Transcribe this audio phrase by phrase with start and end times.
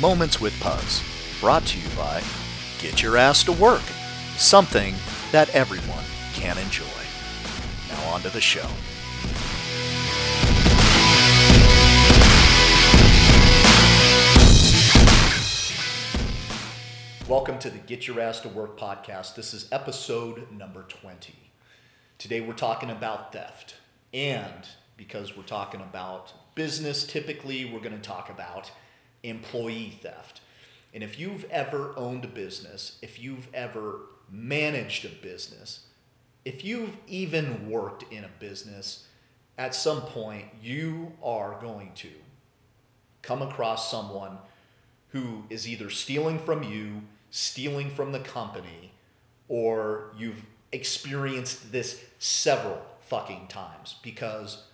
[0.00, 1.02] Moments with Puz,
[1.40, 2.22] brought to you by
[2.78, 3.82] Get Your Ass to Work,
[4.36, 4.94] something
[5.32, 6.04] that everyone
[6.34, 6.84] can enjoy.
[7.88, 8.68] Now, on to the show.
[17.28, 19.34] Welcome to the Get Your Ass to Work podcast.
[19.34, 21.34] This is episode number 20.
[22.18, 23.74] Today we're talking about theft.
[24.14, 28.70] And because we're talking about business, typically we're going to talk about
[29.22, 30.40] employee theft.
[30.94, 34.00] And if you've ever owned a business, if you've ever
[34.30, 35.80] managed a business,
[36.44, 39.06] if you've even worked in a business,
[39.58, 42.10] at some point you are going to
[43.22, 44.38] come across someone
[45.10, 48.92] who is either stealing from you, stealing from the company,
[49.48, 54.64] or you've experienced this several fucking times because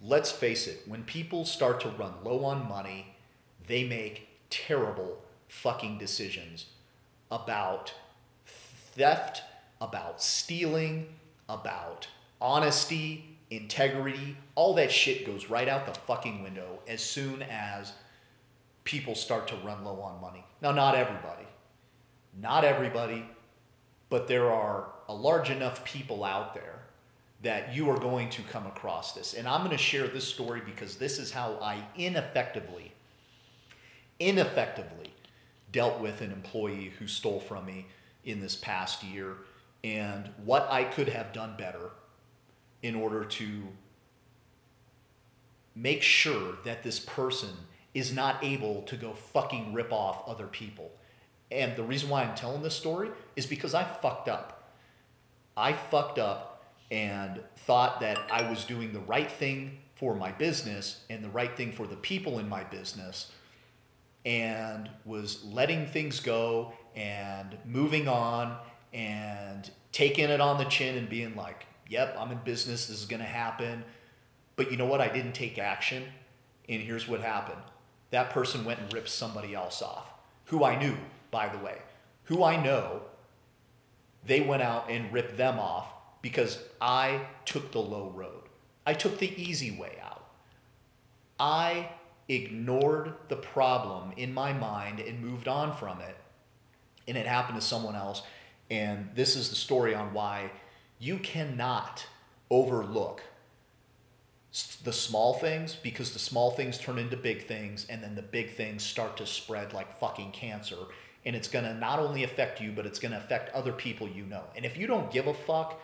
[0.00, 3.15] let's face it, when people start to run low on money,
[3.66, 6.66] they make terrible fucking decisions
[7.30, 7.92] about
[8.44, 9.42] theft,
[9.80, 11.08] about stealing,
[11.48, 12.08] about
[12.40, 14.36] honesty, integrity.
[14.54, 17.92] All that shit goes right out the fucking window as soon as
[18.84, 20.44] people start to run low on money.
[20.62, 21.46] Now, not everybody.
[22.40, 23.24] Not everybody,
[24.10, 26.80] but there are a large enough people out there
[27.42, 29.34] that you are going to come across this.
[29.34, 32.92] And I'm going to share this story because this is how I ineffectively,
[34.18, 35.14] ineffectively
[35.72, 37.86] dealt with an employee who stole from me
[38.24, 39.36] in this past year
[39.84, 41.90] and what I could have done better
[42.82, 43.62] in order to
[45.74, 47.50] make sure that this person
[47.94, 50.90] is not able to go fucking rip off other people.
[51.50, 54.72] And the reason why I'm telling this story is because I fucked up.
[55.56, 61.02] I fucked up and thought that I was doing the right thing for my business
[61.08, 63.32] and the right thing for the people in my business
[64.26, 68.58] and was letting things go and moving on
[68.92, 73.06] and taking it on the chin and being like, yep, I'm in business, this is
[73.20, 73.84] to happen.
[74.56, 75.00] But you know what?
[75.00, 76.02] I didn't take action.
[76.68, 77.62] And here's what happened
[78.10, 80.12] that person went and ripped somebody else off,
[80.46, 80.96] who I knew,
[81.30, 81.78] by the way,
[82.24, 83.02] who I know.
[84.24, 85.86] They went out and ripped them off
[86.20, 88.42] because I took the low road.
[88.84, 90.24] I took the easy way out.
[91.38, 91.90] I
[92.28, 96.16] ignored the problem in my mind and moved on from it.
[97.08, 98.22] And it happened to someone else.
[98.70, 100.50] And this is the story on why
[100.98, 102.06] you cannot
[102.50, 103.22] overlook
[104.84, 108.54] the small things because the small things turn into big things and then the big
[108.54, 110.76] things start to spread like fucking cancer
[111.26, 114.08] and it's going to not only affect you but it's going to affect other people
[114.08, 115.78] you know and if you don't give a fuck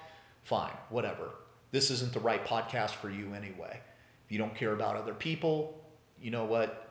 [0.45, 1.31] fine whatever
[1.71, 3.79] this isn't the right podcast for you anyway
[4.25, 5.82] if you don't care about other people
[6.23, 6.89] you know what?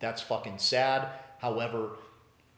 [0.00, 1.08] That's fucking sad.
[1.38, 1.90] However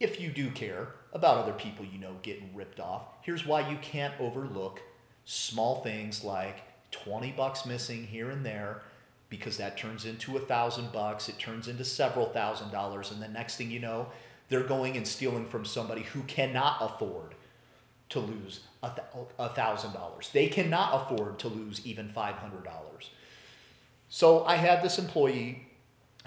[0.00, 3.76] if you do care about other people you know getting ripped off here's why you
[3.80, 4.80] can't overlook
[5.24, 8.82] small things like 20 bucks missing here and there
[9.28, 13.28] because that turns into a thousand bucks it turns into several thousand dollars and the
[13.28, 14.06] next thing you know
[14.48, 17.34] they're going and stealing from somebody who cannot afford
[18.08, 20.30] to lose a thousand dollars.
[20.32, 22.36] They cannot afford to lose even $500
[24.08, 25.65] so i had this employee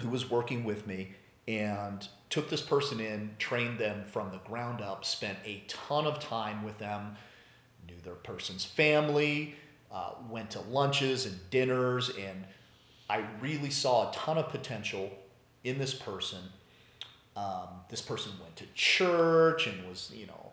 [0.00, 1.12] who was working with me
[1.48, 6.20] and took this person in trained them from the ground up spent a ton of
[6.20, 7.16] time with them
[7.86, 9.54] knew their person's family
[9.92, 12.44] uh, went to lunches and dinners, and
[13.08, 15.10] I really saw a ton of potential
[15.64, 16.38] in this person.
[17.36, 20.49] Um, this person went to church and was, you know,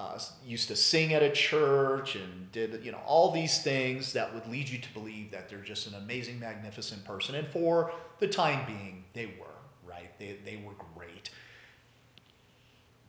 [0.00, 4.32] uh, used to sing at a church and did, you know, all these things that
[4.32, 7.34] would lead you to believe that they're just an amazing, magnificent person.
[7.34, 10.18] And for the time being, they were, right?
[10.18, 11.30] They, they were great.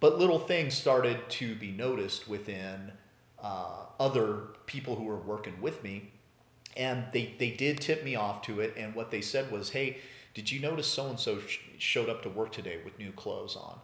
[0.02, 2.92] But little things started to be noticed within
[3.42, 6.12] uh, other people who were working with me.
[6.76, 8.74] And they, they did tip me off to it.
[8.76, 10.00] And what they said was, hey,
[10.34, 11.40] did you notice so and so
[11.78, 13.80] showed up to work today with new clothes on?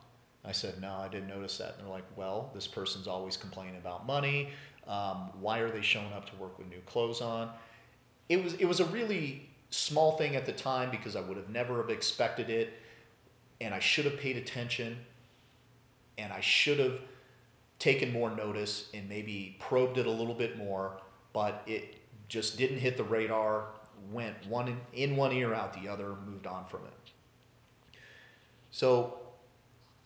[0.47, 1.75] I said, no, I didn't notice that.
[1.77, 4.49] And they're like, well, this person's always complaining about money.
[4.87, 7.51] Um, why are they showing up to work with new clothes on?
[8.29, 11.49] It was, it was a really small thing at the time because I would have
[11.49, 12.73] never have expected it.
[13.59, 14.97] And I should have paid attention.
[16.17, 16.99] And I should have
[17.79, 20.99] taken more notice and maybe probed it a little bit more,
[21.33, 21.95] but it
[22.27, 23.65] just didn't hit the radar,
[24.11, 27.99] went one in, in one ear out the other, moved on from it.
[28.71, 29.19] So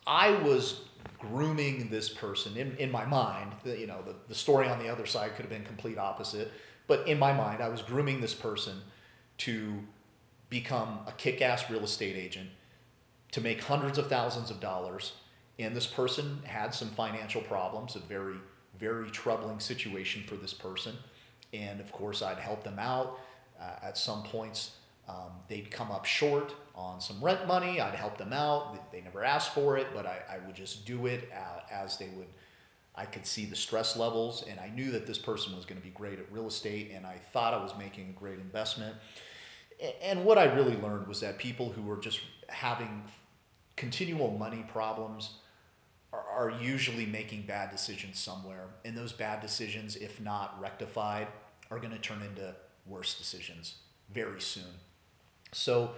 [0.06, 0.82] I was
[1.18, 3.52] grooming this person in, in my mind.
[3.64, 6.50] The, you know, the, the story on the other side could have been complete opposite,
[6.86, 8.80] but in my mind, I was grooming this person
[9.38, 9.74] to
[10.50, 12.50] become a kick ass real estate agent,
[13.30, 15.12] to make hundreds of thousands of dollars.
[15.58, 18.36] And this person had some financial problems, a very,
[18.78, 20.96] very troubling situation for this person.
[21.52, 23.18] And of course, I'd help them out.
[23.60, 24.72] Uh, at some points,
[25.12, 27.80] um, they'd come up short on some rent money.
[27.80, 28.90] I'd help them out.
[28.90, 31.28] They never asked for it, but I, I would just do it
[31.70, 32.28] as they would.
[32.94, 35.84] I could see the stress levels, and I knew that this person was going to
[35.84, 38.94] be great at real estate, and I thought I was making a great investment.
[40.02, 43.02] And what I really learned was that people who were just having
[43.76, 45.36] continual money problems
[46.12, 48.66] are, are usually making bad decisions somewhere.
[48.84, 51.28] And those bad decisions, if not rectified,
[51.70, 52.54] are going to turn into
[52.86, 53.76] worse decisions
[54.12, 54.64] very soon.
[55.52, 55.92] So,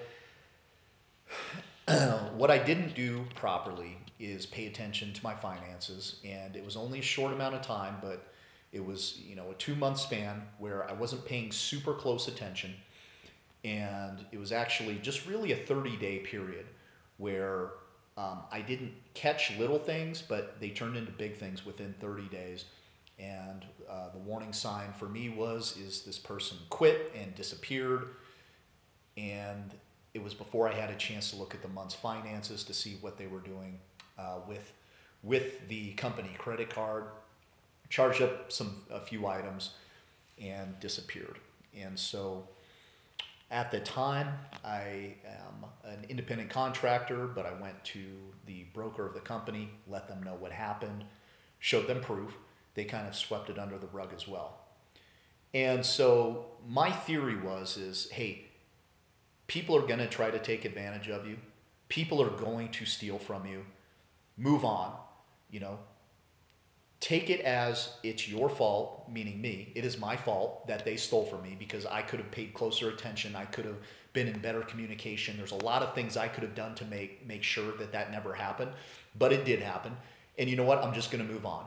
[2.37, 6.99] what I didn't do properly is pay attention to my finances, and it was only
[6.99, 8.33] a short amount of time, but
[8.73, 12.75] it was you know a two month span where I wasn't paying super close attention,
[13.65, 16.67] and it was actually just really a thirty day period
[17.19, 17.71] where
[18.17, 22.67] um, I didn't catch little things, but they turned into big things within 30 days.
[23.19, 28.09] And uh, the warning sign for me was, is this person quit and disappeared.
[29.17, 29.73] And
[30.13, 32.97] it was before I had a chance to look at the month's finances to see
[33.01, 33.79] what they were doing
[34.19, 34.73] uh, with,
[35.23, 37.05] with the company credit card,
[37.91, 39.71] charged up some, a few items
[40.41, 41.39] and disappeared.
[41.77, 42.49] And so
[43.51, 44.29] at the time,
[44.65, 48.05] I am an independent contractor, but I went to
[48.47, 51.05] the broker of the company, let them know what happened,
[51.61, 52.35] showed them proof.
[52.75, 54.59] They kind of swept it under the rug as well.
[55.53, 58.47] And so my theory was is, hey,
[59.47, 61.37] people are going to try to take advantage of you.
[61.89, 63.65] People are going to steal from you.
[64.37, 64.95] Move on.
[65.51, 65.79] You know,
[67.01, 69.73] take it as it's your fault, meaning me.
[69.75, 72.89] It is my fault that they stole from me because I could have paid closer
[72.89, 73.37] attention.
[73.37, 73.77] I could have
[74.15, 75.37] been in better communication.
[75.37, 78.11] There's a lot of things I could have done to make make sure that that
[78.11, 78.73] never happened,
[79.19, 79.97] but it did happen.
[80.39, 80.83] And you know what?
[80.83, 81.67] I'm just going to move on.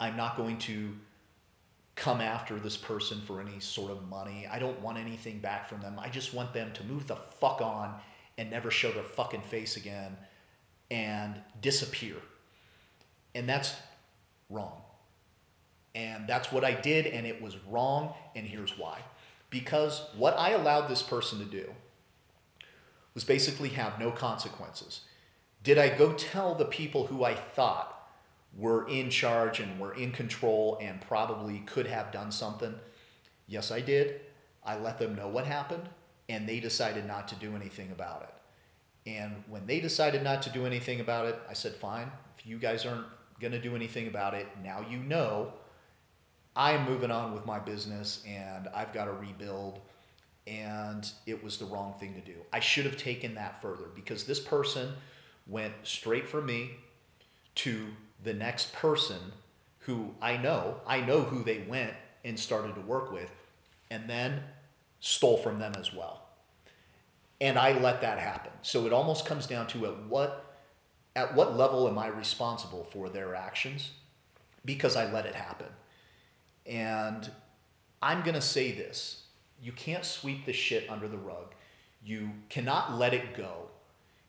[0.00, 0.96] I'm not going to
[1.96, 4.46] come after this person for any sort of money.
[4.50, 5.98] I don't want anything back from them.
[5.98, 7.94] I just want them to move the fuck on
[8.38, 10.16] and never show their fucking face again
[10.90, 12.16] and disappear.
[13.34, 13.74] And that's
[14.48, 14.80] wrong.
[15.94, 19.00] And that's what I did, and it was wrong, and here's why.
[19.50, 21.68] Because what I allowed this person to do
[23.12, 25.00] was basically have no consequences.
[25.62, 27.99] Did I go tell the people who I thought
[28.56, 32.74] were in charge and were in control and probably could have done something?
[33.46, 34.20] Yes, I did.
[34.64, 35.88] I let them know what happened,
[36.28, 39.10] and they decided not to do anything about it.
[39.10, 42.58] And when they decided not to do anything about it, I said, fine, if you
[42.58, 43.06] guys aren't
[43.40, 44.46] going to do anything about it.
[44.62, 45.54] Now you know
[46.54, 49.80] I am moving on with my business and I've got to rebuild.
[50.46, 52.38] And it was the wrong thing to do.
[52.52, 54.92] I should have taken that further because this person
[55.46, 56.72] went straight from me
[57.56, 57.86] to
[58.22, 59.18] the next person
[59.80, 61.94] who I know, I know who they went
[62.24, 63.30] and started to work with,
[63.90, 64.42] and then
[65.00, 66.26] stole from them as well.
[67.40, 68.52] And I let that happen.
[68.62, 70.46] So it almost comes down to at what
[71.16, 73.90] at what level am I responsible for their actions?
[74.64, 75.66] Because I let it happen.
[76.66, 77.30] And
[78.02, 79.24] I'm going to say this
[79.62, 81.54] you can't sweep the shit under the rug.
[82.04, 83.68] You cannot let it go.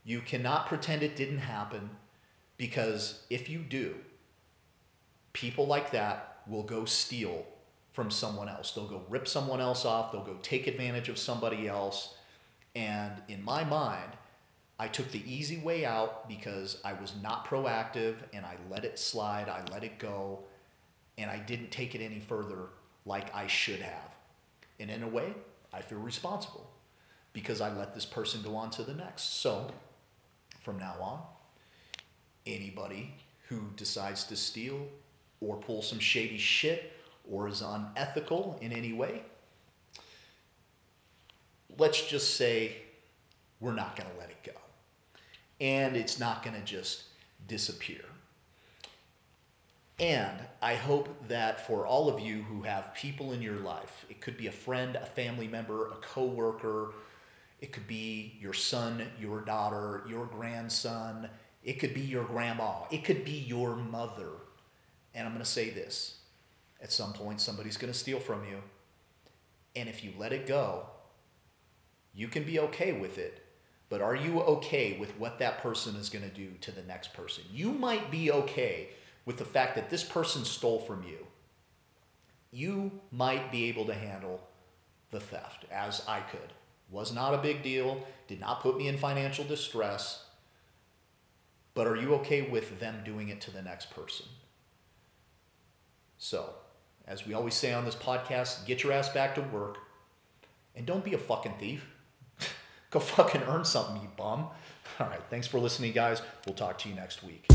[0.04, 1.90] You cannot pretend it didn't happen
[2.62, 3.96] because if you do,
[5.34, 7.44] people like that will go steal
[7.92, 8.74] from someone else.
[8.74, 12.14] They'll go rip someone else off, they'll go take advantage of somebody else.
[12.76, 14.12] And in my mind,
[14.78, 19.00] I took the easy way out because I was not proactive and I let it
[19.00, 20.44] slide, I let it go,
[21.18, 22.68] and I didn't take it any further
[23.08, 24.16] like I should have.
[24.80, 25.34] And in a way,
[25.74, 26.70] I feel responsible
[27.34, 29.42] because I let this person go on to the next.
[29.42, 29.72] So,
[30.64, 31.22] from now on,
[32.46, 33.14] anybody
[33.48, 34.88] who decides to steal
[35.40, 36.94] or pull some shady shit
[37.30, 39.24] or is unethical in any way,
[41.78, 42.76] let's just say
[43.60, 44.60] we're not going to let it go
[45.60, 47.04] and it's not going to just
[47.48, 48.02] disappear.
[50.00, 54.20] And I hope that for all of you who have people in your life, it
[54.20, 56.94] could be a friend, a family member, a coworker,
[57.62, 61.30] it could be your son, your daughter, your grandson,
[61.64, 64.30] it could be your grandma, it could be your mother.
[65.14, 66.18] And I'm going to say this
[66.82, 68.58] at some point, somebody's going to steal from you.
[69.76, 70.86] And if you let it go,
[72.14, 73.42] you can be okay with it
[73.92, 77.14] but are you okay with what that person is going to do to the next
[77.14, 77.44] person?
[77.52, 78.92] You might be okay
[79.26, 81.28] with the fact that this person stole from you.
[82.52, 84.48] You might be able to handle
[85.12, 86.54] the theft as I could.
[86.90, 90.24] Was not a big deal, did not put me in financial distress,
[91.74, 94.26] but are you okay with them doing it to the next person?
[96.18, 96.50] So,
[97.08, 99.78] as we always say on this podcast, get your ass back to work
[100.76, 101.86] and don't be a fucking thief.
[102.90, 104.48] Go fucking earn something, you bum.
[105.00, 106.22] All right, thanks for listening, guys.
[106.46, 107.51] We'll talk to you next week.